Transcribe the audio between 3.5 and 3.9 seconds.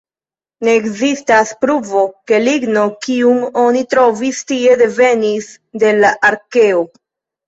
oni